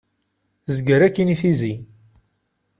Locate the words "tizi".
1.41-1.73